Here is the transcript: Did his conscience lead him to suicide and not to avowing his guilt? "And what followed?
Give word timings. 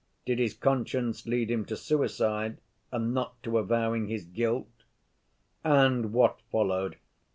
Did 0.25 0.39
his 0.39 0.55
conscience 0.55 1.27
lead 1.27 1.51
him 1.51 1.63
to 1.65 1.77
suicide 1.77 2.57
and 2.91 3.13
not 3.13 3.39
to 3.43 3.59
avowing 3.59 4.07
his 4.07 4.25
guilt? 4.25 4.83
"And 5.63 6.11
what 6.11 6.41
followed? 6.51 6.95